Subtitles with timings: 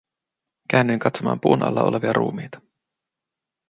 [0.69, 2.61] Käännyin katsomaan puun alla olevia ruumiita.